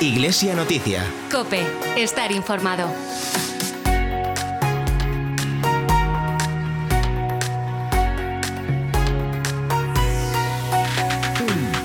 Iglesia 0.00 0.54
Noticia. 0.54 1.02
Cope, 1.32 1.62
estar 1.96 2.30
informado. 2.30 2.86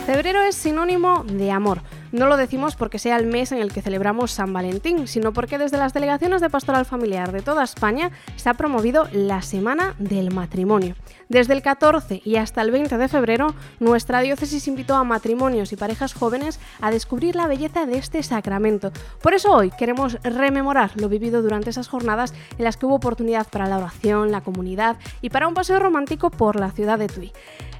Febrero 0.05 0.41
es 0.43 0.55
sinónimo 0.55 1.23
de 1.23 1.51
amor. 1.51 1.83
No 2.11 2.25
lo 2.25 2.35
decimos 2.35 2.75
porque 2.75 2.99
sea 2.99 3.15
el 3.15 3.27
mes 3.27 3.53
en 3.53 3.59
el 3.59 3.71
que 3.71 3.81
celebramos 3.81 4.31
San 4.31 4.51
Valentín, 4.51 5.07
sino 5.07 5.31
porque 5.31 5.57
desde 5.57 5.77
las 5.77 5.93
delegaciones 5.93 6.41
de 6.41 6.49
Pastoral 6.49 6.85
Familiar 6.85 7.31
de 7.31 7.41
toda 7.41 7.63
España 7.63 8.11
se 8.41 8.49
ha 8.49 8.55
promovido 8.55 9.07
la 9.11 9.43
Semana 9.43 9.93
del 9.99 10.33
Matrimonio. 10.33 10.95
Desde 11.29 11.53
el 11.53 11.61
14 11.61 12.23
y 12.25 12.37
hasta 12.37 12.63
el 12.63 12.71
20 12.71 12.97
de 12.97 13.07
febrero, 13.07 13.53
nuestra 13.79 14.21
diócesis 14.21 14.67
invitó 14.67 14.95
a 14.95 15.03
matrimonios 15.03 15.71
y 15.71 15.75
parejas 15.75 16.15
jóvenes 16.15 16.59
a 16.81 16.89
descubrir 16.89 17.35
la 17.35 17.45
belleza 17.45 17.85
de 17.85 17.99
este 17.99 18.23
sacramento. 18.23 18.91
Por 19.21 19.35
eso 19.35 19.53
hoy 19.53 19.69
queremos 19.69 20.17
rememorar 20.23 20.99
lo 20.99 21.07
vivido 21.07 21.43
durante 21.43 21.69
esas 21.69 21.87
jornadas 21.87 22.33
en 22.57 22.65
las 22.65 22.77
que 22.77 22.87
hubo 22.87 22.95
oportunidad 22.95 23.47
para 23.47 23.67
la 23.67 23.77
oración, 23.77 24.31
la 24.31 24.41
comunidad 24.41 24.97
y 25.21 25.29
para 25.29 25.47
un 25.47 25.53
paseo 25.53 25.77
romántico 25.77 26.31
por 26.31 26.59
la 26.59 26.71
ciudad 26.71 26.97
de 26.97 27.07
Tui. 27.09 27.31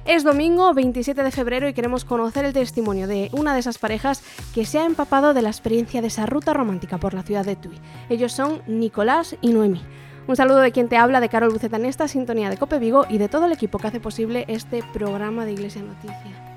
Es 0.04 0.22
domingo 0.22 0.72
27 0.74 1.24
de 1.24 1.30
febrero 1.32 1.68
y 1.68 1.74
queremos 1.74 2.04
conocer 2.04 2.44
el 2.44 2.52
testimonio 2.52 3.08
de 3.08 3.30
una 3.32 3.52
de 3.52 3.60
esas 3.60 3.78
parejas 3.78 4.22
que 4.54 4.64
se 4.64 4.78
ha 4.78 4.84
empapado 4.84 5.34
de 5.34 5.42
la 5.42 5.50
experiencia 5.50 6.00
de 6.00 6.06
esa 6.06 6.26
ruta 6.26 6.54
romántica 6.54 6.98
por 6.98 7.14
la 7.14 7.22
ciudad 7.22 7.44
de 7.44 7.56
Tui. 7.56 7.78
Ellos 8.08 8.32
son 8.32 8.62
Nicolás 8.68 9.36
y 9.40 9.52
Noemí. 9.52 9.82
Un 10.28 10.36
saludo 10.36 10.58
de 10.58 10.70
quien 10.70 10.88
te 10.88 10.96
habla, 10.96 11.20
de 11.20 11.28
Carol 11.28 11.50
Buceta 11.52 11.76
en 11.76 11.84
esta 11.84 12.06
sintonía 12.06 12.48
de 12.48 12.56
Cope 12.56 12.78
Vigo 12.78 13.06
y 13.08 13.18
de 13.18 13.28
todo 13.28 13.46
el 13.46 13.52
equipo 13.52 13.78
que 13.78 13.88
hace 13.88 14.00
posible 14.00 14.44
este 14.46 14.82
programa 14.92 15.44
de 15.44 15.52
Iglesia 15.52 15.82
Noticia. 15.82 16.51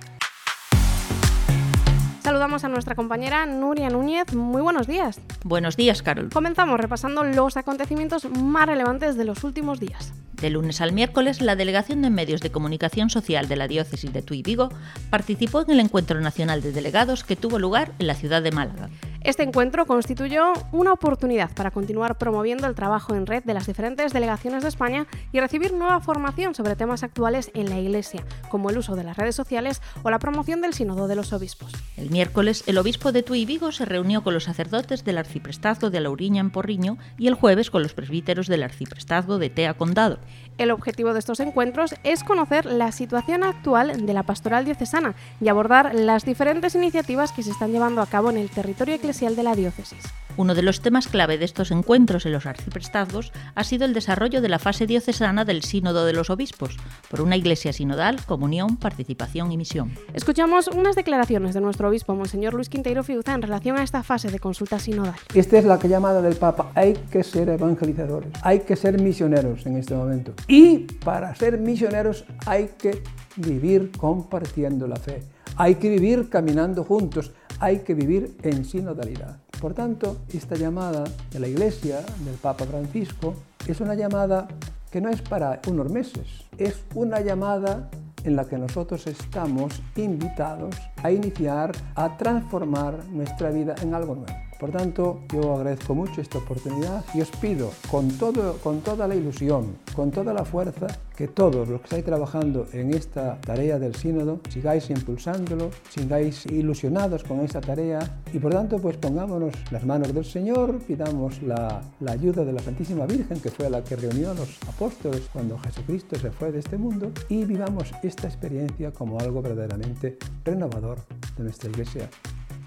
Saludamos 2.46 2.64
a 2.64 2.70
nuestra 2.70 2.94
compañera 2.94 3.48
Nuria 3.48 3.90
Núñez. 3.90 4.32
Muy 4.36 4.62
buenos 4.62 4.86
días. 4.86 5.20
Buenos 5.44 5.76
días, 5.76 6.04
Carol. 6.04 6.30
Comenzamos 6.32 6.80
repasando 6.80 7.24
los 7.24 7.58
acontecimientos 7.58 8.30
más 8.30 8.68
relevantes 8.68 9.18
de 9.18 9.26
los 9.26 9.44
últimos 9.44 9.80
días. 9.80 10.14
De 10.34 10.52
lunes 10.52 10.80
al 10.80 10.92
miércoles, 10.92 11.42
la 11.42 11.56
Delegación 11.56 12.04
de 12.04 12.12
Medios 12.12 12.42
de 12.42 12.52
Comunicación 12.52 13.10
Social 13.10 13.48
de 13.48 13.56
la 13.56 13.68
Diócesis 13.68 14.14
de 14.14 14.22
Tuy 14.22 14.44
Vigo 14.44 14.70
participó 15.10 15.62
en 15.62 15.72
el 15.72 15.80
Encuentro 15.80 16.22
Nacional 16.22 16.62
de 16.62 16.72
Delegados 16.72 17.24
que 17.24 17.36
tuvo 17.36 17.58
lugar 17.58 17.94
en 17.98 18.06
la 18.06 18.14
ciudad 18.14 18.44
de 18.44 18.52
Málaga. 18.52 18.90
Este 19.26 19.42
encuentro 19.42 19.88
constituyó 19.88 20.54
una 20.72 20.94
oportunidad 20.94 21.50
para 21.56 21.72
continuar 21.72 22.20
promoviendo 22.20 22.68
el 22.68 22.76
trabajo 22.76 23.16
en 23.16 23.26
red 23.26 23.44
de 23.44 23.56
las 23.56 23.66
diferentes 23.66 24.14
delegaciones 24.14 24.62
de 24.62 24.70
España 24.70 25.08
y 25.32 25.40
recibir 25.40 25.74
nueva 25.74 26.00
formación 26.00 26.54
sobre 26.54 26.76
temas 26.76 27.02
actuales 27.02 27.50
en 27.56 27.72
la 27.72 27.80
Iglesia, 27.80 28.24
como 28.50 28.70
el 28.70 28.78
uso 28.78 28.96
de 28.96 29.04
las 29.04 29.18
redes 29.18 29.36
sociales 29.36 29.82
o 30.04 30.12
la 30.12 30.20
promoción 30.20 30.62
del 30.62 30.76
Sínodo 30.76 31.08
de 31.08 31.16
los 31.16 31.34
Obispos. 31.34 31.72
El 31.98 32.12
miércoles, 32.12 32.35
el 32.38 32.78
obispo 32.78 33.14
de 33.14 33.24
Tuy 33.24 33.46
Vigo 33.46 33.72
se 33.72 33.86
reunió 33.86 34.22
con 34.22 34.34
los 34.34 34.44
sacerdotes 34.44 35.06
del 35.06 35.18
arciprestazgo 35.18 35.90
de 35.90 36.02
Lauriña 36.02 36.42
en 36.42 36.52
Porriño 36.52 36.98
y 37.18 37.28
el 37.28 37.34
jueves 37.34 37.70
con 37.70 37.82
los 37.82 37.94
presbíteros 37.94 38.48
del 38.48 38.64
arciprestazgo 38.64 39.38
de 39.38 39.50
Tea 39.50 39.76
Condado. 39.76 40.20
El 40.58 40.72
objetivo 40.72 41.12
de 41.12 41.20
estos 41.20 41.42
encuentros 41.42 41.96
es 42.04 42.24
conocer 42.24 42.66
la 42.66 42.94
situación 42.94 43.44
actual 43.44 44.06
de 44.06 44.14
la 44.14 44.24
pastoral 44.24 44.64
diocesana 44.64 45.14
y 45.42 45.50
abordar 45.50 45.94
las 45.94 46.24
diferentes 46.24 46.76
iniciativas 46.76 47.34
que 47.34 47.44
se 47.44 47.52
están 47.52 47.74
llevando 47.74 48.02
a 48.02 48.06
cabo 48.06 48.30
en 48.30 48.38
el 48.38 48.50
territorio 48.50 48.96
eclesial 48.96 49.36
de 49.36 49.44
la 49.44 49.56
diócesis. 49.56 50.00
Uno 50.38 50.54
de 50.54 50.64
los 50.64 50.82
temas 50.82 51.08
clave 51.08 51.38
de 51.38 51.46
estos 51.46 51.72
encuentros 51.72 52.26
en 52.26 52.34
los 52.34 52.46
arciprestazgos 52.46 53.32
ha 53.56 53.64
sido 53.64 53.86
el 53.86 53.94
desarrollo 53.94 54.42
de 54.42 54.50
la 54.50 54.60
fase 54.60 54.86
diocesana 54.86 55.46
del 55.46 55.64
Sínodo 55.64 56.06
de 56.06 56.12
los 56.12 56.30
Obispos, 56.30 56.76
por 57.10 57.22
una 57.22 57.38
iglesia 57.38 57.72
sinodal, 57.72 58.26
comunión, 58.26 58.76
participación 58.76 59.54
y 59.54 59.58
misión. 59.58 59.92
Escuchamos 60.14 60.68
unas 60.68 60.98
declaraciones 60.98 61.54
de 61.54 61.62
nuestro 61.62 61.88
obispo, 61.88 62.16
Monseñor 62.16 62.54
Luis 62.54 62.68
Quinteiro 62.68 63.04
Fiuza, 63.04 63.34
en 63.34 63.44
relación 63.44 63.78
a 63.78 63.84
esta 63.84 64.04
fase 64.04 64.30
de 64.30 64.40
consulta 64.40 64.78
sinodal. 64.78 65.16
Esta 65.34 65.58
es 65.58 65.64
la 65.64 65.80
llamada 65.80 66.22
del 66.22 66.36
Papa. 66.36 66.70
Hay 66.76 66.96
que 67.10 67.24
ser 67.24 67.48
evangelizadores, 67.48 68.30
hay 68.42 68.60
que 68.60 68.76
ser 68.76 69.02
misioneros 69.02 69.66
en 69.66 69.78
este 69.78 69.96
momento. 69.96 70.34
Y 70.48 70.80
para 71.04 71.34
ser 71.36 71.60
misioneros 71.60 72.26
hay 72.46 72.70
que 72.78 73.02
vivir 73.36 73.92
compartiendo 73.98 74.88
la 74.88 74.98
fe, 74.98 75.24
hay 75.58 75.76
que 75.76 75.90
vivir 75.90 76.30
caminando 76.30 76.84
juntos, 76.84 77.32
hay 77.60 77.80
que 77.80 77.94
vivir 77.94 78.38
en 78.44 78.66
sinodalidad. 78.66 79.38
Por 79.60 79.74
tanto, 79.74 80.18
esta 80.32 80.56
llamada 80.56 81.04
de 81.32 81.40
la 81.40 81.48
Iglesia, 81.48 82.02
del 82.24 82.36
Papa 82.36 82.66
Francisco, 82.66 83.34
es 83.68 83.82
una 83.82 83.96
llamada 83.96 84.48
que 84.92 85.02
no 85.02 85.10
es 85.10 85.22
para 85.22 85.62
unos 85.68 85.92
meses, 85.92 86.46
es 86.58 86.84
una 86.94 87.22
llamada 87.22 87.90
en 88.24 88.36
la 88.36 88.46
que 88.46 88.58
nosotros 88.58 89.08
estamos 89.08 89.82
invitados 89.96 90.76
a 91.02 91.12
iniciar, 91.12 91.72
a 91.96 92.18
transformar 92.18 93.06
nuestra 93.10 93.50
vida 93.52 93.76
en 93.82 93.94
algo 93.94 94.16
nuevo. 94.16 94.45
Por 94.60 94.72
tanto, 94.72 95.22
yo 95.34 95.56
agradezco 95.56 95.94
mucho 95.94 96.22
esta 96.22 96.38
oportunidad 96.38 97.04
y 97.14 97.22
os 97.22 97.30
pido 97.32 97.72
con, 97.92 98.08
todo, 98.10 98.58
con 98.60 98.80
toda 98.80 99.06
la 99.08 99.16
ilusión, 99.16 99.76
con 99.94 100.12
toda 100.12 100.34
la 100.34 100.46
fuerza, 100.46 100.88
que 101.16 101.28
todos 101.28 101.68
los 101.68 101.82
que 101.82 101.86
estáis 101.86 102.06
trabajando 102.06 102.66
en 102.72 102.94
esta 102.94 103.40
tarea 103.42 103.80
del 103.80 103.96
sínodo 103.96 104.40
sigáis 104.50 104.90
impulsándolo, 104.90 105.72
sigáis 105.90 106.46
ilusionados 106.46 107.24
con 107.24 107.42
esta 107.42 107.60
tarea 107.60 108.22
y 108.34 108.40
por 108.40 108.54
tanto 108.54 108.80
pues 108.80 108.98
pongámonos 108.98 109.54
las 109.72 109.86
manos 109.86 110.14
del 110.14 110.26
Señor, 110.26 110.80
pidamos 110.80 111.42
la, 111.42 111.82
la 112.00 112.12
ayuda 112.12 112.46
de 112.46 112.54
la 112.54 112.62
Santísima 112.62 113.06
Virgen 113.06 113.40
que 113.42 113.52
fue 113.52 113.70
la 113.70 113.84
que 113.84 113.96
reunió 113.96 114.32
a 114.32 114.36
los 114.36 114.58
apóstoles 114.68 115.24
cuando 115.32 115.58
Jesucristo 115.60 116.18
se 116.18 116.32
fue 116.32 116.52
de 116.52 116.60
este 116.60 116.78
mundo 116.78 117.12
y 117.28 117.44
vivamos 117.44 117.92
esta 118.04 118.28
experiencia 118.28 118.92
como 118.92 119.20
algo 119.20 119.42
verdaderamente 119.42 120.18
renovador 120.44 121.00
de 121.38 121.44
nuestra 121.44 121.70
iglesia 121.70 122.10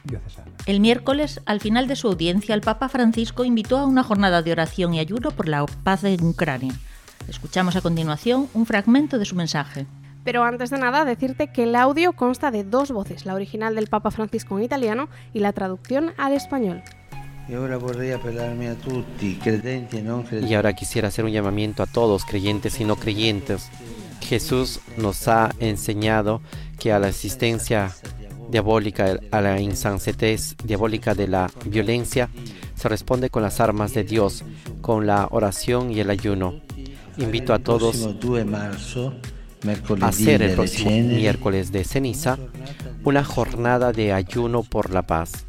diocesana. 0.04 0.52
El 0.66 0.80
miércoles, 0.80 1.40
al 1.46 1.60
final 1.60 1.88
de 1.88 1.96
su 1.96 2.08
audiencia, 2.08 2.54
el 2.54 2.60
Papa 2.60 2.88
Francisco 2.88 3.44
invitó 3.44 3.78
a 3.78 3.86
una 3.86 4.02
jornada 4.02 4.42
de 4.42 4.52
oración 4.52 4.94
y 4.94 5.00
ayuno 5.00 5.30
por 5.30 5.48
la 5.48 5.64
paz 5.66 6.04
en 6.04 6.24
Ucrania. 6.24 6.74
Escuchamos 7.28 7.76
a 7.76 7.80
continuación 7.80 8.48
un 8.54 8.66
fragmento 8.66 9.18
de 9.18 9.24
su 9.24 9.34
mensaje. 9.34 9.86
Pero 10.24 10.44
antes 10.44 10.70
de 10.70 10.78
nada, 10.78 11.04
decirte 11.04 11.48
que 11.52 11.62
el 11.64 11.74
audio 11.74 12.12
consta 12.12 12.50
de 12.50 12.64
dos 12.64 12.90
voces, 12.90 13.24
la 13.24 13.34
original 13.34 13.74
del 13.74 13.86
Papa 13.86 14.10
Francisco 14.10 14.58
en 14.58 14.64
italiano 14.64 15.08
y 15.32 15.40
la 15.40 15.52
traducción 15.52 16.12
al 16.18 16.32
español. 16.32 16.82
Y 17.48 17.54
ahora 17.54 17.78
e 20.70 20.74
quisiera 20.74 21.08
hacer 21.08 21.24
un 21.24 21.30
llamamiento 21.30 21.82
a 21.82 21.86
todos, 21.86 22.26
creyentes 22.26 22.78
y 22.80 22.84
no 22.84 22.96
creyentes. 22.96 23.70
Jesús 24.20 24.80
nos 24.98 25.28
ha 25.28 25.50
enseñado 25.58 26.42
que 26.78 26.92
a 26.92 26.98
la 26.98 27.06
asistencia 27.08 27.90
diabólica, 28.48 29.18
a 29.30 29.40
la 29.40 29.60
insensatez 29.60 30.56
diabólica 30.64 31.14
de 31.14 31.28
la 31.28 31.50
violencia, 31.66 32.28
se 32.74 32.88
responde 32.88 33.30
con 33.30 33.42
las 33.42 33.60
armas 33.60 33.94
de 33.94 34.04
Dios, 34.04 34.44
con 34.80 35.06
la 35.06 35.28
oración 35.30 35.90
y 35.90 36.00
el 36.00 36.10
ayuno. 36.10 36.60
Invito 37.16 37.52
a 37.52 37.58
todos 37.58 38.08
a 40.00 40.06
hacer 40.06 40.42
el 40.42 40.54
próximo 40.54 40.90
miércoles 40.90 41.72
de 41.72 41.84
ceniza 41.84 42.38
una 43.04 43.24
jornada 43.24 43.92
de 43.92 44.12
ayuno 44.12 44.62
por 44.62 44.90
la 44.92 45.02
paz. 45.02 45.46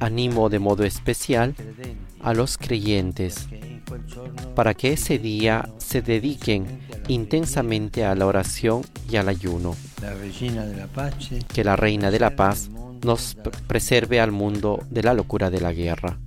Animo 0.00 0.48
de 0.48 0.58
modo 0.58 0.84
especial 0.84 1.54
a 2.20 2.34
los 2.34 2.58
creyentes 2.58 3.48
para 4.54 4.74
que 4.74 4.92
ese 4.92 5.18
día 5.18 5.68
se 5.78 6.02
dediquen 6.02 6.80
intensamente 7.08 8.04
a 8.04 8.14
la 8.14 8.26
oración 8.26 8.82
y 9.10 9.16
al 9.16 9.28
ayuno. 9.28 9.74
Que 11.52 11.64
la 11.64 11.76
Reina 11.76 12.10
de 12.10 12.20
la 12.20 12.36
Paz 12.36 12.70
nos 13.04 13.36
preserve 13.66 14.20
al 14.20 14.32
mundo 14.32 14.80
de 14.90 15.02
la 15.02 15.14
locura 15.14 15.50
de 15.50 15.60
la 15.60 15.72
guerra. 15.72 16.18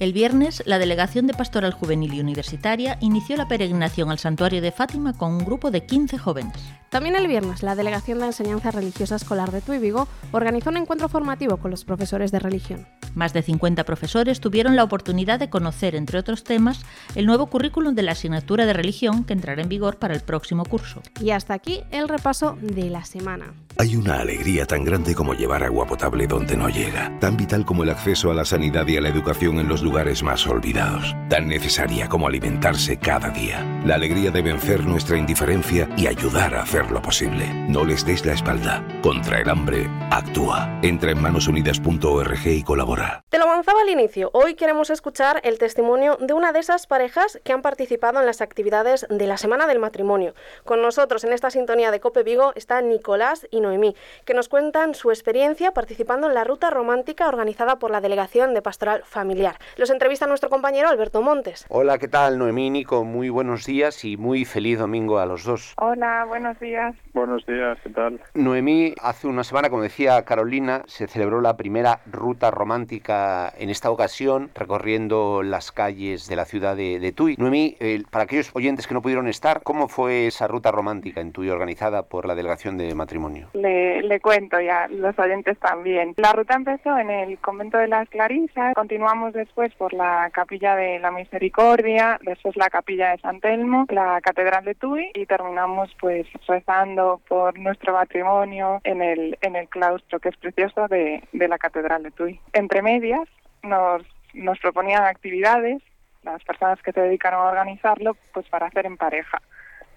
El 0.00 0.12
viernes, 0.12 0.62
la 0.66 0.78
Delegación 0.78 1.28
de 1.28 1.34
Pastoral 1.34 1.72
Juvenil 1.72 2.14
y 2.14 2.20
Universitaria 2.20 2.98
inició 3.00 3.36
la 3.36 3.46
peregrinación 3.46 4.10
al 4.10 4.18
Santuario 4.18 4.60
de 4.60 4.72
Fátima 4.72 5.12
con 5.12 5.32
un 5.32 5.44
grupo 5.44 5.70
de 5.70 5.86
15 5.86 6.18
jóvenes. 6.18 6.52
También 6.90 7.14
el 7.14 7.28
viernes, 7.28 7.62
la 7.62 7.76
Delegación 7.76 8.18
de 8.18 8.26
Enseñanza 8.26 8.72
Religiosa 8.72 9.16
Escolar 9.16 9.52
de 9.52 9.60
Tuy 9.60 9.78
Vigo 9.78 10.08
organizó 10.32 10.70
un 10.70 10.78
encuentro 10.78 11.08
formativo 11.08 11.58
con 11.58 11.70
los 11.70 11.84
profesores 11.84 12.32
de 12.32 12.40
religión. 12.40 12.86
Más 13.14 13.32
de 13.32 13.42
50 13.42 13.84
profesores 13.84 14.40
tuvieron 14.40 14.76
la 14.76 14.84
oportunidad 14.84 15.38
de 15.38 15.50
conocer, 15.50 15.94
entre 15.94 16.18
otros 16.18 16.44
temas, 16.44 16.84
el 17.14 17.26
nuevo 17.26 17.46
currículum 17.46 17.94
de 17.94 18.02
la 18.02 18.12
asignatura 18.12 18.66
de 18.66 18.72
religión 18.72 19.24
que 19.24 19.32
entrará 19.32 19.62
en 19.62 19.68
vigor 19.68 19.98
para 19.98 20.14
el 20.14 20.20
próximo 20.20 20.64
curso. 20.64 21.02
Y 21.20 21.30
hasta 21.30 21.54
aquí 21.54 21.82
el 21.90 22.08
repaso 22.08 22.56
de 22.60 22.90
la 22.90 23.04
semana. 23.04 23.54
Hay 23.76 23.96
una 23.96 24.20
alegría 24.20 24.66
tan 24.66 24.84
grande 24.84 25.14
como 25.14 25.34
llevar 25.34 25.64
agua 25.64 25.86
potable 25.86 26.28
donde 26.28 26.56
no 26.56 26.68
llega, 26.68 27.18
tan 27.18 27.36
vital 27.36 27.64
como 27.64 27.82
el 27.82 27.90
acceso 27.90 28.30
a 28.30 28.34
la 28.34 28.44
sanidad 28.44 28.86
y 28.86 28.96
a 28.96 29.00
la 29.00 29.08
educación 29.08 29.58
en 29.58 29.66
los 29.66 29.82
lugares 29.82 30.22
más 30.22 30.46
olvidados, 30.46 31.16
tan 31.28 31.48
necesaria 31.48 32.08
como 32.08 32.28
alimentarse 32.28 32.98
cada 32.98 33.30
día. 33.30 33.64
La 33.84 33.96
alegría 33.96 34.30
de 34.30 34.42
vencer 34.42 34.84
nuestra 34.86 35.18
indiferencia 35.18 35.88
y 35.96 36.06
ayudar 36.06 36.54
a 36.54 36.62
hacerlo 36.62 37.02
posible. 37.02 37.52
No 37.68 37.84
les 37.84 38.06
des 38.06 38.24
la 38.24 38.34
espalda. 38.34 38.86
Contra 39.02 39.40
el 39.40 39.48
hambre, 39.50 39.88
actúa. 40.10 40.78
Entra 40.82 41.10
en 41.10 41.20
manosunidas.org 41.20 42.46
y 42.46 42.62
colabora. 42.62 43.03
Otra. 43.04 43.24
Te 43.28 43.38
lo 43.38 43.44
avanzaba 43.44 43.80
al 43.82 43.88
inicio. 43.88 44.30
Hoy 44.32 44.54
queremos 44.54 44.90
escuchar 44.90 45.40
el 45.42 45.58
testimonio 45.58 46.16
de 46.20 46.34
una 46.34 46.52
de 46.52 46.60
esas 46.60 46.86
parejas 46.86 47.40
que 47.42 47.52
han 47.52 47.62
participado 47.62 48.20
en 48.20 48.26
las 48.26 48.40
actividades 48.40 49.06
de 49.10 49.26
la 49.26 49.36
Semana 49.36 49.66
del 49.66 49.78
Matrimonio. 49.78 50.34
Con 50.64 50.82
nosotros 50.82 51.24
en 51.24 51.32
esta 51.32 51.50
sintonía 51.50 51.90
de 51.90 52.00
Cope 52.00 52.22
Vigo 52.22 52.52
están 52.54 52.88
Nicolás 52.88 53.48
y 53.50 53.60
Noemí, 53.60 53.96
que 54.24 54.34
nos 54.34 54.48
cuentan 54.48 54.94
su 54.94 55.10
experiencia 55.10 55.72
participando 55.72 56.28
en 56.28 56.34
la 56.34 56.44
ruta 56.44 56.70
romántica 56.70 57.28
organizada 57.28 57.80
por 57.80 57.90
la 57.90 58.00
Delegación 58.00 58.54
de 58.54 58.62
Pastoral 58.62 59.02
Familiar. 59.04 59.56
Los 59.76 59.90
entrevista 59.90 60.26
nuestro 60.26 60.48
compañero 60.48 60.88
Alberto 60.88 61.20
Montes. 61.22 61.66
Hola, 61.68 61.98
¿qué 61.98 62.08
tal 62.08 62.38
Noemí 62.38 62.68
y 62.68 62.70
Nico? 62.70 63.04
Muy 63.04 63.30
buenos 63.30 63.66
días 63.66 64.04
y 64.04 64.16
muy 64.16 64.44
feliz 64.44 64.78
domingo 64.78 65.18
a 65.18 65.26
los 65.26 65.44
dos. 65.44 65.74
Hola, 65.78 66.24
buenos 66.26 66.58
días. 66.60 66.94
Buenos 67.12 67.44
días, 67.46 67.78
¿qué 67.82 67.90
tal? 67.90 68.20
Noemí, 68.34 68.94
hace 69.00 69.26
una 69.26 69.44
semana, 69.44 69.70
como 69.70 69.82
decía 69.82 70.24
Carolina, 70.24 70.82
se 70.86 71.08
celebró 71.08 71.40
la 71.40 71.56
primera 71.56 72.00
ruta 72.06 72.50
romántica 72.50 72.93
en 73.04 73.70
esta 73.70 73.90
ocasión, 73.90 74.50
recorriendo 74.54 75.42
las 75.42 75.72
calles 75.72 76.28
de 76.28 76.36
la 76.36 76.44
ciudad 76.44 76.76
de, 76.76 77.12
Tui. 77.12 77.36
Noemí, 77.38 77.76
para 78.10 78.24
aquellos 78.24 78.50
oyentes 78.54 78.86
que 78.86 78.94
no 78.94 79.02
pudieron 79.02 79.28
estar, 79.28 79.62
¿cómo 79.62 79.88
fue 79.88 80.26
esa 80.26 80.46
ruta 80.46 80.70
romántica 80.70 81.20
en 81.20 81.32
Tui 81.32 81.48
organizada 81.48 82.02
por 82.02 82.26
la 82.26 82.34
Delegación 82.34 82.76
de 82.78 82.94
Matrimonio? 82.94 83.48
Le, 83.54 84.02
le 84.02 84.20
cuento 84.20 84.60
ya, 84.60 84.88
los 84.88 85.18
oyentes 85.18 85.58
también. 85.58 86.14
La 86.16 86.32
ruta 86.32 86.54
empezó 86.54 86.96
en 86.98 87.10
el 87.10 87.38
convento 87.38 87.78
de 87.78 87.88
las 87.88 88.08
Clarisas, 88.08 88.74
continuamos 88.74 89.32
después 89.32 89.72
por 89.74 89.92
la 89.92 90.30
capilla 90.32 90.76
de 90.76 90.98
la 90.98 91.10
Misericordia, 91.10 92.18
después 92.22 92.56
la 92.56 92.70
capilla 92.70 93.10
de 93.10 93.18
San 93.18 93.40
Telmo, 93.40 93.86
la 93.88 94.20
catedral 94.20 94.64
de 94.64 94.74
Tui 94.74 95.10
y 95.14 95.26
terminamos 95.26 95.94
pues 96.00 96.26
rezando 96.46 97.20
por 97.28 97.58
nuestro 97.58 97.92
matrimonio 97.92 98.80
en 98.84 99.02
el, 99.02 99.38
en 99.40 99.56
el 99.56 99.68
claustro 99.68 100.20
que 100.20 100.28
es 100.30 100.36
precioso 100.36 100.88
de, 100.88 101.22
de 101.32 101.48
la 101.48 101.58
catedral 101.58 102.02
de 102.02 102.10
Tui. 102.10 102.40
Entre 102.52 102.82
medias 102.84 103.28
nos, 103.62 104.02
nos 104.34 104.58
proponían 104.60 105.04
actividades 105.04 105.82
las 106.22 106.42
personas 106.44 106.80
que 106.82 106.92
se 106.92 107.00
dedicaron 107.00 107.40
a 107.40 107.50
organizarlo 107.50 108.16
pues 108.32 108.48
para 108.48 108.66
hacer 108.66 108.86
en 108.86 108.96
pareja. 108.96 109.40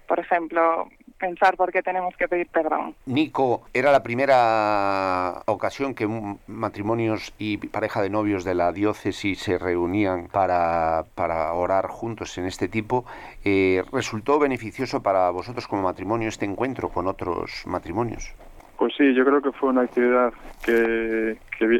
Por 0.06 0.20
ejemplo, 0.20 0.88
pensar 1.18 1.56
por 1.56 1.70
qué 1.72 1.82
tenemos 1.82 2.16
que 2.16 2.28
pedir 2.28 2.48
perdón. 2.48 2.94
Nico, 3.06 3.62
era 3.74 3.92
la 3.92 4.02
primera 4.02 5.42
ocasión 5.46 5.94
que 5.94 6.08
matrimonios 6.46 7.34
y 7.38 7.58
pareja 7.58 8.00
de 8.00 8.10
novios 8.10 8.44
de 8.44 8.54
la 8.54 8.72
diócesis 8.72 9.40
se 9.40 9.58
reunían 9.58 10.28
para, 10.28 11.04
para 11.14 11.52
orar 11.52 11.88
juntos 11.88 12.38
en 12.38 12.46
este 12.46 12.68
tipo. 12.68 13.04
Eh, 13.44 13.82
¿Resultó 13.92 14.38
beneficioso 14.38 15.02
para 15.02 15.28
vosotros 15.30 15.66
como 15.68 15.82
matrimonio 15.82 16.28
este 16.28 16.46
encuentro 16.46 16.88
con 16.88 17.06
otros 17.06 17.64
matrimonios? 17.66 18.32
Pues 18.78 18.94
sí, 18.96 19.12
yo 19.12 19.24
creo 19.24 19.42
que 19.42 19.50
fue 19.50 19.70
una 19.70 19.82
actividad 19.82 20.32
que, 20.64 21.36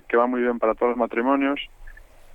que, 0.08 0.16
va 0.16 0.26
muy 0.26 0.42
bien 0.42 0.58
para 0.58 0.74
todos 0.74 0.90
los 0.90 0.98
matrimonios, 0.98 1.60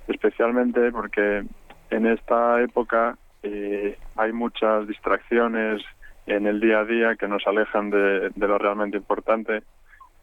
especialmente 0.08 0.90
porque 0.90 1.44
en 1.90 2.06
esta 2.06 2.62
época 2.62 3.18
eh, 3.42 3.98
hay 4.16 4.32
muchas 4.32 4.88
distracciones 4.88 5.82
en 6.26 6.46
el 6.46 6.60
día 6.60 6.78
a 6.78 6.84
día 6.86 7.14
que 7.16 7.28
nos 7.28 7.46
alejan 7.46 7.90
de, 7.90 8.32
lo 8.36 8.56
realmente 8.56 8.96
importante, 8.96 9.62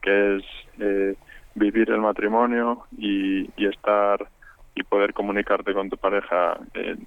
que 0.02 0.38
es 0.38 0.44
eh, 0.80 1.16
vivir 1.54 1.92
el 1.92 2.02
matrimonio 2.02 2.86
y, 2.98 3.48
estar 3.64 4.28
y 4.74 4.82
poder 4.82 5.14
comunicarte 5.14 5.72
con 5.72 5.88
tu 5.92 5.98
pareja 5.98 6.58
eh, 6.74 6.98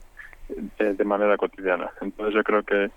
de 0.78 1.04
manera 1.04 1.36
cotidiana. 1.36 1.90
Entonces 2.00 2.32
yo 2.32 2.44
creo 2.44 2.62
que, 2.62 2.92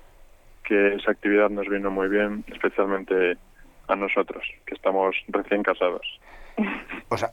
que 0.63 0.93
esa 0.93 1.09
actividad 1.09 1.49
nos 1.49 1.67
vino 1.67 1.89
muy 1.89 2.07
bien, 2.07 2.43
especialmente 2.49 3.39
a 3.87 3.95
nosotros, 3.95 4.43
que 4.65 4.75
estamos 4.75 5.15
recién 5.27 5.63
casados. 5.63 6.19
O 7.09 7.17
sea, 7.17 7.31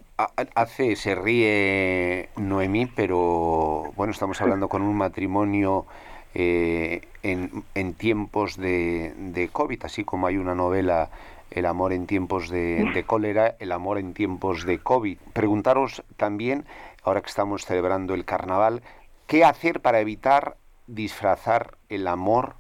hace, 0.54 0.94
se 0.94 1.16
ríe 1.16 2.28
Noemí, 2.36 2.86
pero 2.86 3.90
bueno, 3.96 4.12
estamos 4.12 4.40
hablando 4.40 4.68
con 4.68 4.82
un 4.82 4.96
matrimonio 4.96 5.84
eh, 6.32 7.00
en, 7.24 7.94
tiempos 7.94 8.56
de, 8.56 9.12
de, 9.16 9.48
COVID, 9.48 9.84
así 9.84 10.04
como 10.04 10.28
hay 10.28 10.36
una 10.36 10.54
novela, 10.54 11.10
El 11.50 11.66
amor 11.66 11.92
en 11.92 12.06
tiempos 12.06 12.50
de, 12.50 13.04
cólera, 13.06 13.56
el 13.58 13.72
amor 13.72 13.98
en 13.98 14.14
tiempos 14.14 14.64
de 14.64 14.78
COVID. 14.78 15.18
Preguntaros 15.32 16.04
también, 16.16 16.64
ahora 17.02 17.20
que 17.20 17.28
estamos 17.28 17.64
celebrando 17.64 18.14
el 18.14 18.24
carnaval, 18.24 18.82
¿qué 19.26 19.44
hacer 19.44 19.80
para 19.80 19.98
evitar 19.98 20.56
disfrazar 20.86 21.76
el 21.88 22.06
amor 22.06 22.54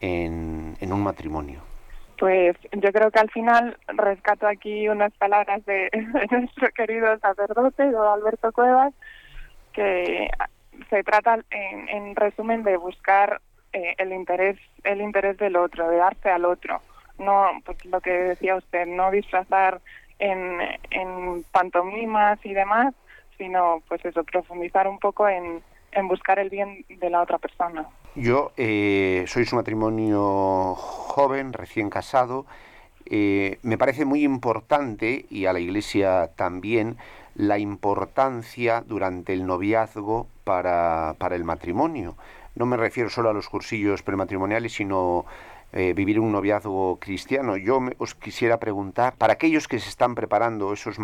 en, 0.00 0.76
en 0.80 0.92
un 0.94 1.02
matrimonio? 1.02 1.73
Pues 2.18 2.56
yo 2.72 2.92
creo 2.92 3.10
que 3.10 3.18
al 3.18 3.30
final 3.30 3.76
rescato 3.88 4.46
aquí 4.46 4.88
unas 4.88 5.12
palabras 5.14 5.64
de, 5.66 5.90
nuestro 6.30 6.68
querido 6.70 7.18
sacerdote, 7.18 7.90
don 7.90 8.06
Alberto 8.06 8.52
Cuevas, 8.52 8.94
que 9.72 10.28
se 10.90 11.02
trata 11.02 11.38
en, 11.50 11.88
en 11.88 12.16
resumen 12.16 12.62
de 12.62 12.76
buscar 12.76 13.40
eh, 13.72 13.94
el 13.98 14.12
interés 14.12 14.58
el 14.84 15.00
interés 15.00 15.36
del 15.38 15.56
otro 15.56 15.88
de 15.88 15.96
darse 15.96 16.30
al 16.30 16.44
otro. 16.44 16.80
No 17.18 17.48
pues 17.64 17.84
lo 17.84 18.00
que 18.00 18.10
decía 18.10 18.56
usted 18.56 18.86
no 18.86 19.10
disfrazar 19.10 19.80
en, 20.18 20.60
en 20.90 21.44
pantomimas 21.52 22.38
y 22.44 22.54
demás 22.54 22.94
sino 23.38 23.82
pues 23.88 24.04
eso 24.04 24.24
profundizar 24.24 24.86
un 24.86 24.98
poco 24.98 25.28
en, 25.28 25.62
en 25.94 26.08
buscar 26.08 26.38
el 26.38 26.50
bien 26.50 26.84
de 26.88 27.10
la 27.10 27.22
otra 27.22 27.38
persona 27.38 27.88
yo 28.14 28.52
eh, 28.56 29.24
soy 29.26 29.44
su 29.44 29.56
matrimonio 29.56 30.74
joven 30.74 31.52
recién 31.52 31.90
casado 31.90 32.46
eh, 33.06 33.58
me 33.62 33.76
parece 33.76 34.04
muy 34.04 34.24
importante 34.24 35.26
y 35.28 35.46
a 35.46 35.52
la 35.52 35.60
iglesia 35.60 36.30
también 36.36 36.96
la 37.34 37.58
importancia 37.58 38.82
durante 38.86 39.32
el 39.32 39.46
noviazgo 39.46 40.26
para, 40.44 41.14
para 41.18 41.36
el 41.36 41.44
matrimonio. 41.44 42.16
No 42.54 42.66
me 42.66 42.76
refiero 42.76 43.10
solo 43.10 43.30
a 43.30 43.32
los 43.32 43.48
cursillos 43.48 44.02
prematrimoniales, 44.02 44.72
sino 44.72 45.26
eh, 45.72 45.92
vivir 45.92 46.20
un 46.20 46.30
noviazgo 46.30 46.98
cristiano. 47.00 47.56
Yo 47.56 47.80
os 47.98 48.14
quisiera 48.14 48.58
preguntar, 48.58 49.16
para 49.16 49.32
aquellos 49.32 49.66
que 49.66 49.80
se 49.80 49.88
están 49.88 50.14
preparando, 50.14 50.72
esos, 50.72 50.96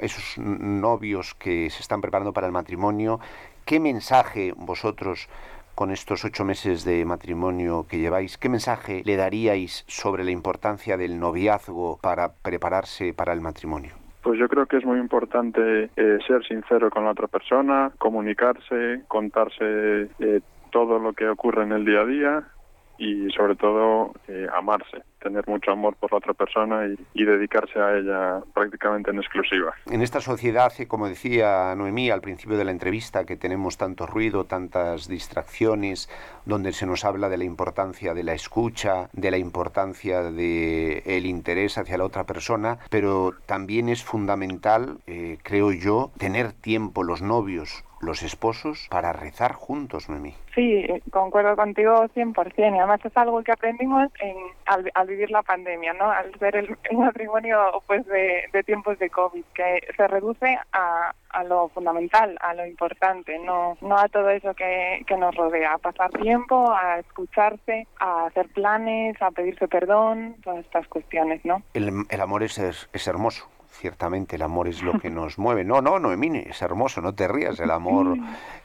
esos 0.00 0.38
novios 0.38 1.34
que 1.34 1.70
se 1.70 1.80
están 1.80 2.00
preparando 2.00 2.32
para 2.32 2.48
el 2.48 2.52
matrimonio, 2.52 3.20
¿qué 3.68 3.80
mensaje 3.80 4.54
vosotros 4.56 5.28
con 5.74 5.90
estos 5.90 6.24
ocho 6.24 6.42
meses 6.42 6.86
de 6.86 7.04
matrimonio 7.04 7.84
que 7.86 7.98
lleváis, 7.98 8.38
¿qué 8.38 8.48
mensaje 8.48 9.02
le 9.04 9.16
daríais 9.16 9.84
sobre 9.86 10.24
la 10.24 10.30
importancia 10.30 10.96
del 10.96 11.20
noviazgo 11.20 11.98
para 12.02 12.32
prepararse 12.32 13.12
para 13.12 13.34
el 13.34 13.42
matrimonio? 13.42 13.92
Pues 14.22 14.38
yo 14.38 14.48
creo 14.48 14.64
que 14.64 14.78
es 14.78 14.86
muy 14.86 14.98
importante 14.98 15.90
eh, 15.94 16.18
ser 16.26 16.42
sincero 16.48 16.88
con 16.88 17.04
la 17.04 17.10
otra 17.10 17.28
persona, 17.28 17.92
comunicarse, 17.98 19.02
contarse 19.06 20.08
eh, 20.18 20.40
todo 20.70 20.98
lo 20.98 21.12
que 21.12 21.28
ocurre 21.28 21.64
en 21.64 21.72
el 21.72 21.84
día 21.84 22.00
a 22.00 22.06
día 22.06 22.44
y 22.98 23.30
sobre 23.30 23.54
todo 23.54 24.12
eh, 24.26 24.46
amarse, 24.52 25.02
tener 25.22 25.46
mucho 25.46 25.70
amor 25.70 25.94
por 25.96 26.10
la 26.10 26.18
otra 26.18 26.34
persona 26.34 26.86
y, 27.14 27.24
dedicarse 27.28 27.78
a 27.78 27.98
ella 27.98 28.40
prácticamente 28.54 29.10
en 29.10 29.18
exclusiva. 29.18 29.74
En 29.90 30.00
esta 30.00 30.20
sociedad, 30.20 30.72
como 30.88 31.08
decía 31.08 31.74
Noemí 31.76 32.08
al 32.10 32.22
principio 32.22 32.56
de 32.56 32.64
la 32.64 32.70
entrevista, 32.70 33.24
que 33.24 33.36
tenemos 33.36 33.76
tanto 33.76 34.06
ruido, 34.06 34.44
tantas 34.44 35.08
distracciones, 35.08 36.08
donde 36.46 36.72
se 36.72 36.86
nos 36.86 37.04
habla 37.04 37.28
de 37.28 37.36
la 37.36 37.44
importancia 37.44 38.14
de 38.14 38.24
la 38.24 38.32
escucha, 38.32 39.10
de 39.12 39.30
la 39.30 39.36
importancia 39.36 40.22
de 40.22 41.02
el 41.04 41.26
interés 41.26 41.76
hacia 41.76 41.98
la 41.98 42.04
otra 42.04 42.24
persona, 42.24 42.78
pero 42.88 43.32
también 43.44 43.90
es 43.90 44.02
fundamental, 44.02 44.98
eh, 45.06 45.36
creo 45.42 45.70
yo, 45.72 46.10
tener 46.18 46.52
tiempo 46.52 47.04
los 47.04 47.20
novios 47.20 47.84
los 48.00 48.22
esposos 48.22 48.86
para 48.90 49.12
rezar 49.12 49.52
juntos, 49.52 50.08
Noemí. 50.08 50.34
Sí, 50.54 50.86
concuerdo 51.10 51.56
contigo 51.56 52.08
100%. 52.14 52.52
Y 52.56 52.62
además 52.78 53.00
es 53.04 53.16
algo 53.16 53.42
que 53.42 53.52
aprendimos 53.52 54.10
en, 54.20 54.36
al, 54.66 55.06
vivir 55.06 55.30
la 55.30 55.42
pandemia, 55.42 55.92
¿no? 55.94 56.10
Al 56.10 56.36
ser 56.38 56.56
el, 56.56 56.76
matrimonio 56.96 57.82
pues 57.86 58.06
de, 58.06 58.62
tiempos 58.64 58.98
de 58.98 59.10
COVID, 59.10 59.44
que 59.54 59.80
se 59.96 60.06
reduce 60.08 60.58
a, 60.72 61.12
a, 61.30 61.44
lo 61.44 61.68
fundamental, 61.68 62.36
a 62.40 62.54
lo 62.54 62.66
importante, 62.66 63.38
no, 63.38 63.76
no 63.80 63.98
a 63.98 64.08
todo 64.08 64.30
eso 64.30 64.54
que, 64.54 65.02
que 65.06 65.16
nos 65.16 65.34
rodea, 65.34 65.74
a 65.74 65.78
pasar 65.78 66.10
tiempo, 66.10 66.72
a 66.72 66.98
escucharse, 66.98 67.86
a 68.00 68.26
hacer 68.26 68.48
planes, 68.48 69.20
a 69.22 69.30
pedirse 69.30 69.68
perdón, 69.68 70.36
todas 70.42 70.64
estas 70.64 70.86
cuestiones, 70.88 71.44
¿no? 71.44 71.62
El, 71.74 72.04
el 72.08 72.20
amor 72.20 72.42
es, 72.42 72.58
es 72.58 73.06
hermoso 73.06 73.48
ciertamente 73.78 74.36
el 74.36 74.42
amor 74.42 74.68
es 74.68 74.82
lo 74.82 74.98
que 74.98 75.10
nos 75.10 75.38
mueve. 75.38 75.64
No, 75.64 75.80
no, 75.80 75.98
Noemí, 75.98 76.44
es 76.46 76.60
hermoso, 76.62 77.00
no 77.00 77.14
te 77.14 77.28
rías, 77.28 77.58
el 77.60 77.70
amor 77.70 78.18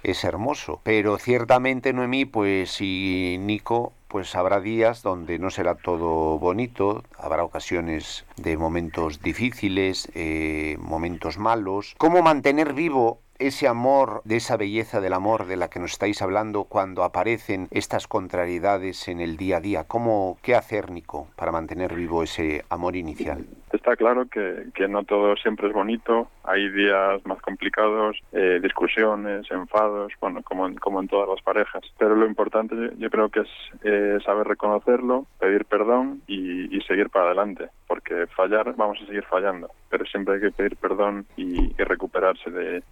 es 0.03 0.23
hermoso. 0.23 0.81
Pero 0.83 1.17
ciertamente, 1.17 1.93
Noemí, 1.93 2.25
pues 2.25 2.81
y 2.81 3.37
Nico, 3.39 3.93
pues 4.07 4.35
habrá 4.35 4.59
días 4.59 5.01
donde 5.01 5.39
no 5.39 5.49
será 5.49 5.75
todo 5.75 6.37
bonito, 6.37 7.03
habrá 7.17 7.43
ocasiones 7.43 8.25
de 8.37 8.57
momentos 8.57 9.21
difíciles, 9.21 10.07
eh, 10.13 10.77
momentos 10.79 11.37
malos. 11.37 11.95
¿Cómo 11.97 12.21
mantener 12.21 12.73
vivo 12.73 13.19
ese 13.39 13.67
amor, 13.67 14.21
de 14.25 14.37
esa 14.37 14.55
belleza 14.55 15.01
del 15.01 15.13
amor 15.13 15.47
de 15.47 15.57
la 15.57 15.69
que 15.69 15.79
nos 15.79 15.93
estáis 15.93 16.21
hablando 16.21 16.65
cuando 16.65 17.03
aparecen 17.03 17.67
estas 17.71 18.07
contrariedades 18.07 19.07
en 19.07 19.19
el 19.19 19.35
día 19.35 19.57
a 19.57 19.61
día? 19.61 19.83
¿Cómo, 19.85 20.37
qué 20.41 20.55
hacer, 20.55 20.91
Nico, 20.91 21.27
para 21.35 21.51
mantener 21.51 21.95
vivo 21.95 22.23
ese 22.23 22.63
amor 22.69 22.95
inicial? 22.95 23.47
Está 23.73 23.95
claro 23.95 24.27
que, 24.27 24.67
que 24.73 24.87
no 24.87 25.03
todo 25.03 25.35
siempre 25.35 25.67
es 25.67 25.73
bonito, 25.73 26.29
hay 26.43 26.69
días 26.69 27.25
más 27.25 27.41
complicados, 27.41 28.17
eh, 28.31 28.59
discusiones, 28.61 29.49
enfados, 29.51 30.13
bueno, 30.21 30.41
como 30.43 30.67
en, 30.67 30.75
como 30.75 31.01
en 31.01 31.07
todas 31.07 31.29
las 31.29 31.41
parejas. 31.41 31.83
Pero 31.97 32.15
lo 32.15 32.25
importante 32.25 32.75
yo 32.97 33.09
creo 33.09 33.29
que 33.29 33.41
es 33.41 33.49
eh, 33.83 34.17
saber 34.25 34.47
reconocerlo, 34.47 35.25
pedir 35.39 35.65
perdón 35.65 36.21
y, 36.27 36.75
y 36.75 36.81
seguir 36.81 37.09
para 37.09 37.25
adelante, 37.25 37.69
porque 37.87 38.27
fallar 38.27 38.75
vamos 38.75 38.99
a 39.01 39.05
seguir 39.05 39.23
fallando, 39.23 39.69
pero 39.89 40.05
siempre 40.05 40.35
hay 40.35 40.41
que 40.41 40.51
pedir 40.51 40.77
perdón 40.77 41.25
y, 41.35 41.71
y 41.79 41.83
recuperarse 41.83 42.49
de, 42.49 42.83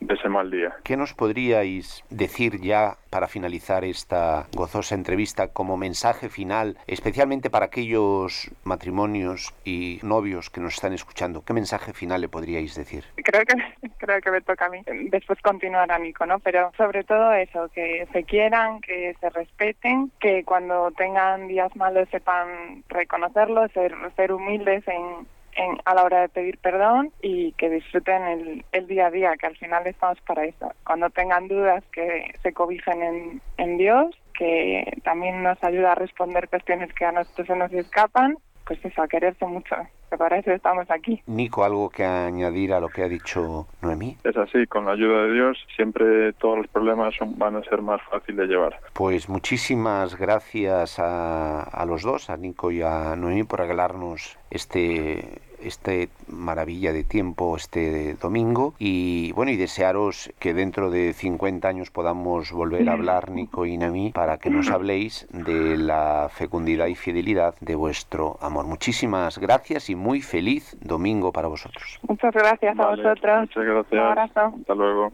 de 0.00 0.14
ese 0.14 0.28
mal 0.28 0.50
día. 0.50 0.74
¿Qué 0.82 0.96
nos 0.96 1.14
podríais 1.14 2.04
decir 2.10 2.60
ya 2.60 2.96
para 3.10 3.28
finalizar 3.28 3.84
esta 3.84 4.46
gozosa 4.52 4.94
entrevista 4.94 5.48
como 5.48 5.76
mensaje 5.76 6.28
final, 6.28 6.76
especialmente 6.86 7.50
para 7.50 7.66
aquellos 7.66 8.50
matrimonios 8.64 9.54
y 9.64 10.00
novios 10.02 10.50
que 10.50 10.60
nos 10.60 10.74
están 10.74 10.92
escuchando? 10.92 11.44
¿Qué 11.44 11.52
mensaje 11.52 11.92
final 11.92 12.20
le 12.20 12.28
podríais 12.28 12.74
decir? 12.74 13.04
Creo 13.16 13.44
que 13.44 13.54
creo 13.98 14.20
que 14.20 14.30
me 14.30 14.40
toca 14.40 14.66
a 14.66 14.68
mí. 14.70 14.82
Después 15.10 15.40
continuará 15.42 15.98
Nico, 15.98 16.26
¿no? 16.26 16.38
Pero 16.40 16.72
sobre 16.76 17.04
todo 17.04 17.32
eso, 17.32 17.68
que 17.74 18.06
se 18.12 18.24
quieran, 18.24 18.80
que 18.80 19.14
se 19.20 19.30
respeten, 19.30 20.10
que 20.20 20.44
cuando 20.44 20.90
tengan 20.92 21.48
días 21.48 21.74
malos 21.76 22.08
sepan 22.10 22.82
reconocerlo, 22.88 23.68
ser, 23.68 23.94
ser 24.16 24.32
humildes 24.32 24.86
en 24.88 25.26
en, 25.56 25.78
a 25.84 25.94
la 25.94 26.04
hora 26.04 26.20
de 26.22 26.28
pedir 26.28 26.58
perdón 26.58 27.12
y 27.22 27.52
que 27.52 27.70
disfruten 27.70 28.22
el, 28.22 28.64
el, 28.72 28.86
día 28.86 29.06
a 29.06 29.10
día, 29.10 29.36
que 29.36 29.46
al 29.46 29.56
final 29.56 29.86
estamos 29.86 30.20
para 30.22 30.44
eso. 30.44 30.72
Cuando 30.84 31.10
tengan 31.10 31.48
dudas, 31.48 31.84
que 31.92 32.34
se 32.42 32.52
cobijen 32.52 33.02
en, 33.02 33.42
en 33.56 33.78
Dios, 33.78 34.14
que 34.34 34.98
también 35.04 35.42
nos 35.42 35.62
ayuda 35.62 35.92
a 35.92 35.96
responder 35.96 36.48
cuestiones 36.48 36.92
que 36.94 37.04
a 37.04 37.12
nosotros 37.12 37.46
se 37.46 37.56
nos 37.56 37.72
escapan, 37.72 38.38
pues 38.70 38.84
eso, 38.84 39.02
a 39.02 39.08
quererse 39.08 39.44
mucho. 39.46 39.74
Que 40.10 40.16
para 40.16 40.38
eso 40.38 40.52
estamos 40.52 40.88
aquí. 40.92 41.20
Nico, 41.26 41.64
¿algo 41.64 41.90
que 41.90 42.04
añadir 42.04 42.72
a 42.72 42.78
lo 42.78 42.88
que 42.88 43.02
ha 43.02 43.08
dicho 43.08 43.66
Noemí? 43.82 44.16
Es 44.22 44.36
así, 44.36 44.64
con 44.68 44.86
la 44.86 44.92
ayuda 44.92 45.24
de 45.24 45.32
Dios 45.32 45.58
siempre 45.74 46.32
todos 46.34 46.58
los 46.58 46.68
problemas 46.68 47.12
son, 47.16 47.36
van 47.36 47.56
a 47.56 47.64
ser 47.64 47.82
más 47.82 48.00
fáciles 48.08 48.36
de 48.36 48.46
llevar. 48.46 48.78
Pues 48.92 49.28
muchísimas 49.28 50.16
gracias 50.16 51.00
a, 51.00 51.62
a 51.62 51.84
los 51.84 52.02
dos, 52.02 52.30
a 52.30 52.36
Nico 52.36 52.70
y 52.70 52.80
a 52.80 53.16
Noemí, 53.16 53.42
por 53.42 53.58
regalarnos 53.58 54.38
este 54.50 55.40
este 55.62 56.08
maravilla 56.28 56.92
de 56.92 57.04
tiempo 57.04 57.56
este 57.56 58.14
domingo 58.14 58.74
y 58.78 59.32
bueno 59.32 59.50
y 59.50 59.56
desearos 59.56 60.32
que 60.38 60.54
dentro 60.54 60.90
de 60.90 61.12
50 61.12 61.66
años 61.68 61.90
podamos 61.90 62.52
volver 62.52 62.88
a 62.88 62.92
hablar 62.92 63.30
Nico 63.30 63.66
y 63.66 63.76
Nami 63.76 64.12
para 64.12 64.38
que 64.38 64.50
nos 64.50 64.70
habléis 64.70 65.26
de 65.32 65.76
la 65.76 66.28
fecundidad 66.32 66.86
y 66.86 66.94
fidelidad 66.94 67.54
de 67.60 67.74
vuestro 67.74 68.38
amor. 68.40 68.66
Muchísimas 68.66 69.38
gracias 69.38 69.90
y 69.90 69.94
muy 69.94 70.22
feliz 70.22 70.76
domingo 70.80 71.32
para 71.32 71.48
vosotros. 71.48 71.98
Muchas 72.08 72.32
gracias 72.32 72.78
a 72.78 72.86
Vale, 72.86 73.02
vosotros. 73.02 73.40
Muchas 73.40 73.64
gracias. 73.64 73.92
Un 73.92 73.98
abrazo. 73.98 74.54
Hasta 74.60 74.74
luego. 74.74 75.12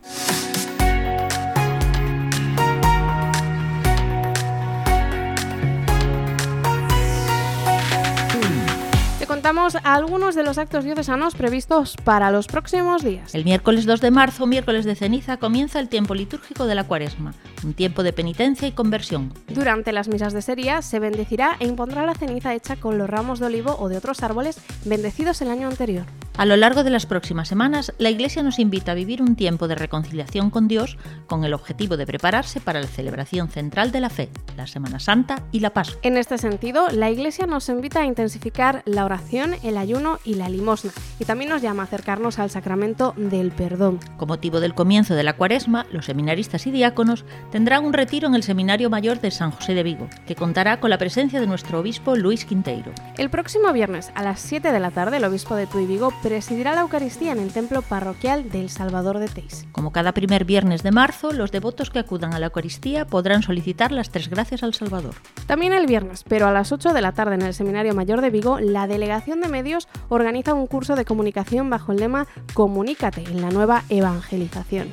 Te 9.47 9.51
contamos 9.51 9.77
algunos 9.85 10.35
de 10.35 10.43
los 10.43 10.59
actos 10.59 10.83
diocesanos 10.83 11.37
previstos 11.37 11.95
para 12.03 12.33
los 12.33 12.49
próximos 12.49 13.05
días. 13.05 13.33
El 13.33 13.45
miércoles 13.45 13.87
2 13.87 14.01
de 14.01 14.11
marzo, 14.11 14.45
miércoles 14.45 14.85
de 14.85 14.97
ceniza, 14.97 15.37
comienza 15.37 15.79
el 15.79 15.89
tiempo 15.89 16.17
litúrgico 16.17 16.67
de 16.67 16.75
la 16.75 16.83
cuaresma, 16.83 17.33
un 17.63 17.73
tiempo 17.73 18.03
de 18.03 18.13
penitencia 18.13 18.67
y 18.67 18.73
conversión. 18.73 19.33
Durante 19.47 19.93
las 19.93 20.09
misas 20.09 20.33
de 20.33 20.43
serie 20.43 20.83
se 20.83 20.99
bendecirá 20.99 21.57
e 21.61 21.67
impondrá 21.69 22.05
la 22.05 22.17
ceniza 22.17 22.55
hecha 22.55 22.75
con 22.75 22.99
los 22.99 23.09
ramos 23.09 23.39
de 23.39 23.47
olivo 23.47 23.77
o 23.79 23.89
de 23.89 23.99
otros 23.99 24.21
árboles 24.25 24.59
bendecidos 24.85 25.41
el 25.43 25.51
año 25.51 25.69
anterior. 25.69 26.07
A 26.39 26.45
lo 26.45 26.55
largo 26.59 26.85
de 26.85 26.91
las 26.91 27.07
próximas 27.07 27.49
semanas, 27.49 27.95
la 27.97 28.11
Iglesia 28.11 28.43
nos 28.43 28.59
invita 28.59 28.93
a 28.93 28.95
vivir 28.95 29.23
un 29.23 29.37
tiempo 29.37 29.69
de 29.69 29.75
reconciliación 29.75 30.51
con 30.51 30.69
Dios 30.69 30.99
con 31.27 31.45
el 31.45 31.55
objetivo 31.55 31.97
de 31.97 32.05
prepararse 32.05 32.61
para 32.61 32.83
la 32.83 32.87
celebración 32.87 33.49
central 33.49 33.91
de 33.91 34.01
la 34.01 34.11
fe, 34.11 34.29
la 34.55 34.67
Semana 34.67 35.01
Santa 35.01 35.43
y 35.51 35.61
la 35.61 35.71
Pascua. 35.71 35.99
En 36.03 36.19
este 36.19 36.37
sentido, 36.37 36.89
la 36.93 37.11
Iglesia 37.11 37.47
nos 37.47 37.71
invita 37.71 38.01
a 38.01 38.05
intensificar 38.05 38.83
la 38.85 39.07
oración, 39.07 39.55
el 39.63 39.79
ayuno 39.79 40.19
y 40.25 40.35
la 40.35 40.51
limosna, 40.51 40.93
y 41.19 41.25
también 41.25 41.49
nos 41.49 41.63
llama 41.63 41.85
a 41.85 41.87
acercarnos 41.87 42.39
al 42.39 42.51
sacramento 42.51 43.15
del 43.17 43.51
perdón. 43.51 43.99
Con 44.19 44.29
motivo 44.29 44.61
del 44.61 44.75
comienzo 44.75 45.15
de 45.15 45.23
la 45.23 45.37
cuaresma, 45.39 45.87
los 45.91 46.05
seminaristas 46.05 46.67
y 46.67 46.71
diáconos 46.71 47.25
tendrán 47.51 47.83
un 47.83 47.95
retiro 47.95 48.29
en 48.29 48.35
el 48.35 48.43
Seminario 48.43 48.91
Mayor 48.91 49.23
de 49.23 49.31
San 49.31 49.53
José 49.53 49.73
de 49.73 49.83
Vigo, 49.83 50.11
que 50.27 50.37
contará 50.37 50.81
con 50.81 50.91
la 50.91 50.99
presencia 50.99 51.41
de 51.41 51.47
nuestro 51.47 51.81
obispo 51.81 52.15
Luis 52.15 52.45
Quinteiro. 52.45 52.93
El 53.17 53.31
próximo 53.31 53.73
viernes 53.73 54.13
a 54.15 54.23
las 54.23 54.41
7 54.41 54.71
de 54.71 54.81
la 54.81 54.91
tarde, 54.91 55.17
el 55.17 55.25
obispo 55.25 55.55
de 55.55 55.67
Tuy 55.67 55.87
Vigo 55.87 56.13
presidirá 56.27 56.75
la 56.75 56.81
Eucaristía 56.81 57.31
en 57.31 57.39
el 57.39 57.53
templo 57.53 57.83
parroquial 57.83 58.51
del 58.51 58.69
Salvador 58.69 59.21
de 59.21 59.29
Teis. 59.29 59.65
Como 59.71 59.93
cada 59.93 60.11
primer 60.11 60.45
viernes 60.45 60.83
de 60.83 60.91
marzo, 60.91 61.33
los 61.33 61.53
devotos 61.53 61.91
que 61.91 62.01
acudan 62.01 62.35
a 62.35 62.41
la 62.41 62.47
Eucaristía 62.47 63.07
podrán 63.07 63.45
solicitar 63.45 63.93
las 63.93 64.11
tres 64.11 64.29
gracias 64.29 64.65
al 64.65 64.75
Salvador. 64.75 65.15
También 65.47 65.73
el 65.73 65.87
viernes, 65.87 66.25
pero 66.25 66.49
a 66.49 66.53
las 66.53 66.73
8 66.73 66.93
de 66.93 67.01
la 67.01 67.13
tarde 67.13 67.37
en 67.37 67.43
el 67.43 67.55
Seminario 67.55 67.95
Mayor 67.95 68.23
de 68.23 68.31
Vigo, 68.31 68.59
la 68.59 68.89
Delegación 68.89 69.41
de 69.41 69.47
Medios 69.47 69.87
organiza 70.09 70.53
un 70.53 70.67
curso 70.67 70.97
de 70.97 71.05
comunicación 71.05 71.71
bajo 71.71 71.93
el 71.93 71.99
lema 71.99 72.27
Comunícate 72.55 73.23
en 73.23 73.41
la 73.41 73.51
nueva 73.51 73.85
evangelización. 73.89 74.93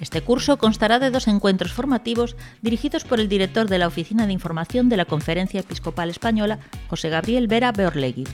Este 0.00 0.20
curso 0.20 0.58
constará 0.58 0.98
de 0.98 1.10
dos 1.10 1.28
encuentros 1.28 1.72
formativos 1.72 2.36
dirigidos 2.60 3.04
por 3.04 3.20
el 3.20 3.28
director 3.30 3.68
de 3.68 3.78
la 3.78 3.86
Oficina 3.86 4.26
de 4.26 4.34
Información 4.34 4.90
de 4.90 4.98
la 4.98 5.06
Conferencia 5.06 5.60
Episcopal 5.60 6.10
Española, 6.10 6.58
José 6.90 7.08
Gabriel 7.08 7.48
Vera 7.48 7.72
Beorlegui. 7.72 8.26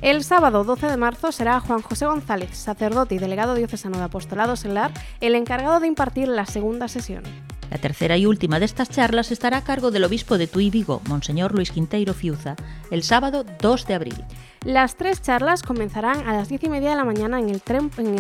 El 0.01 0.23
sábado 0.23 0.63
12 0.63 0.87
de 0.87 0.97
marzo 0.97 1.33
será 1.33 1.59
Juan 1.59 1.83
José 1.83 2.07
González, 2.07 2.57
sacerdote 2.57 3.17
y 3.17 3.19
delegado 3.19 3.57
diocesano 3.57 3.99
de 3.99 4.05
Apostolado 4.05 4.55
Selar, 4.55 4.93
el 5.21 5.35
encargado 5.35 5.81
de 5.81 5.89
impartir 5.89 6.29
la 6.29 6.47
segunda 6.47 6.87
sesión. 6.87 7.25
La 7.69 7.79
tercera 7.79 8.17
y 8.17 8.25
última 8.25 8.61
de 8.61 8.65
estas 8.65 8.91
charlas 8.91 9.33
estará 9.33 9.59
a 9.59 9.65
cargo 9.65 9.91
del 9.91 10.05
obispo 10.05 10.39
de 10.39 10.47
Tuy 10.47 10.71
Vigo, 10.71 11.03
Monseñor 11.09 11.53
Luis 11.53 11.73
Quinteiro 11.73 12.15
Fiuza, 12.15 12.55
el 12.93 13.03
sábado 13.03 13.45
2 13.61 13.87
de 13.87 13.95
abril. 13.95 14.25
Las 14.65 14.97
tres 14.97 15.23
charlas 15.23 15.63
comenzarán 15.63 16.27
a 16.27 16.33
las 16.33 16.49
10 16.49 16.65
y 16.65 16.69
media 16.69 16.91
de 16.91 16.97
la 16.97 17.05
mañana 17.05 17.39
en 17.39 17.49
el, 17.49 17.63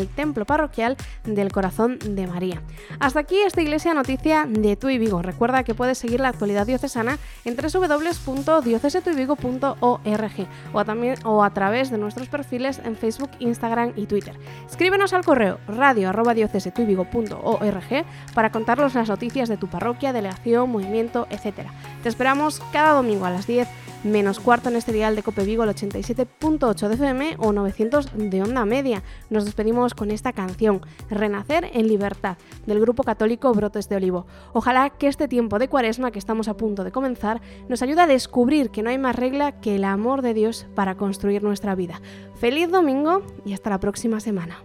templo 0.08 0.44
parroquial 0.44 0.96
del 1.24 1.50
Corazón 1.50 1.98
de 1.98 2.28
María. 2.28 2.62
Hasta 3.00 3.18
aquí 3.20 3.36
esta 3.40 3.60
iglesia 3.60 3.92
noticia 3.92 4.46
de 4.48 4.76
Tuy 4.76 4.98
Vigo. 4.98 5.20
Recuerda 5.20 5.64
que 5.64 5.74
puedes 5.74 5.98
seguir 5.98 6.20
la 6.20 6.28
actualidad 6.28 6.64
diocesana 6.66 7.18
en 7.44 7.56
www.diocesetuyvigo.org 7.56 10.46
o, 10.72 10.84
o 11.24 11.44
a 11.44 11.50
través 11.50 11.90
de 11.90 11.98
nuestros 11.98 12.28
perfiles 12.28 12.80
en 12.84 12.94
Facebook, 12.96 13.30
Instagram 13.40 13.94
y 13.96 14.06
Twitter. 14.06 14.38
Escríbenos 14.70 15.12
al 15.12 15.24
correo 15.24 15.58
radio.diocesetuyvigo.org 15.66 18.04
para 18.34 18.52
contarnos 18.52 18.94
las 18.94 19.08
noticias 19.08 19.48
de 19.48 19.56
tu 19.56 19.66
parroquia, 19.66 20.12
delegación, 20.12 20.70
movimiento, 20.70 21.26
etc. 21.30 21.66
Te 22.02 22.08
esperamos 22.08 22.62
cada 22.72 22.92
domingo 22.92 23.26
a 23.26 23.30
las 23.30 23.48
10 23.48 23.66
menos 24.04 24.40
cuarto 24.40 24.68
en 24.68 24.76
este 24.76 24.92
dial 24.92 25.16
de 25.16 25.22
Cope 25.22 25.44
Vigo, 25.44 25.64
el 25.64 25.70
87.8 25.70 26.88
de 26.88 26.94
FM 26.94 27.36
o 27.38 27.52
900 27.52 28.10
de 28.16 28.42
onda 28.42 28.64
media. 28.64 29.02
Nos 29.30 29.44
despedimos 29.44 29.94
con 29.94 30.10
esta 30.10 30.32
canción, 30.32 30.80
Renacer 31.10 31.70
en 31.72 31.88
Libertad, 31.88 32.36
del 32.66 32.80
grupo 32.80 33.02
católico 33.02 33.52
Brotes 33.52 33.88
de 33.88 33.96
Olivo. 33.96 34.26
Ojalá 34.52 34.90
que 34.90 35.08
este 35.08 35.28
tiempo 35.28 35.58
de 35.58 35.68
cuaresma 35.68 36.10
que 36.10 36.18
estamos 36.18 36.48
a 36.48 36.56
punto 36.56 36.84
de 36.84 36.92
comenzar 36.92 37.40
nos 37.68 37.82
ayude 37.82 38.02
a 38.02 38.06
descubrir 38.06 38.70
que 38.70 38.82
no 38.82 38.90
hay 38.90 38.98
más 38.98 39.16
regla 39.16 39.60
que 39.60 39.76
el 39.76 39.84
amor 39.84 40.22
de 40.22 40.34
Dios 40.34 40.66
para 40.74 40.96
construir 40.96 41.42
nuestra 41.42 41.74
vida. 41.74 42.00
Feliz 42.36 42.70
domingo 42.70 43.22
y 43.44 43.52
hasta 43.52 43.70
la 43.70 43.80
próxima 43.80 44.20
semana. 44.20 44.62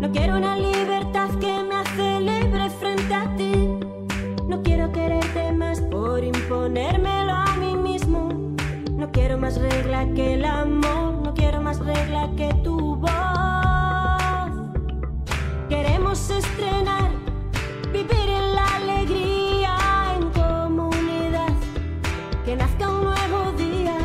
No 0.00 0.10
quiero 0.10 0.36
una 0.36 0.56
libertad 0.56 1.30
que 1.38 1.62
me 1.62 1.84
celebre 1.96 2.70
frente 2.70 3.14
a 3.14 3.36
ti. 3.36 3.78
No 4.48 4.62
quiero 4.62 4.90
quererte 4.92 5.52
más 5.52 5.80
por 5.82 6.22
imponérmelo 6.22 7.21
quiero 9.32 9.40
más 9.40 9.58
regla 9.58 10.06
que 10.14 10.34
el 10.34 10.44
amor. 10.44 11.14
No 11.24 11.32
quiero 11.32 11.62
más 11.62 11.78
regla 11.78 12.28
que 12.36 12.52
tu 12.62 12.96
voz. 12.96 13.10
Queremos 15.70 16.28
estrenar, 16.28 17.10
vivir 17.94 18.28
en 18.28 18.54
la 18.54 18.66
alegría, 18.76 19.74
en 20.16 20.28
comunidad. 20.32 21.54
Que 22.44 22.56
nazca 22.56 22.90
un 22.90 23.04
nuevo 23.04 23.52
día 23.52 23.96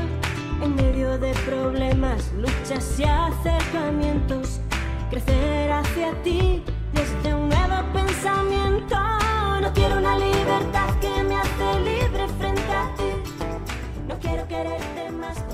en 0.62 0.76
medio 0.76 1.18
de 1.18 1.34
problemas, 1.46 2.32
luchas 2.34 2.98
y 2.98 3.04
acercamientos. 3.04 4.62
crecer 5.10 5.72
hacia 5.74 6.14
ti 6.24 6.64
desde 6.94 7.34
un 7.34 7.50
nuevo 7.50 7.84
pensamiento. 7.92 8.96
No 9.62 9.74
quiero 9.74 9.98
una 9.98 10.18
libertad 10.18 10.90
que 11.02 11.24
me 11.24 11.36
hace 11.36 11.80
libre 11.82 12.07
quiero 14.46 14.48
quererte 14.48 15.12
más. 15.12 15.47